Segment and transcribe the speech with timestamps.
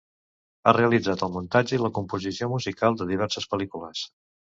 [0.69, 4.03] Ha realitzat el muntatge i la composició musical de diverses pel·lícules.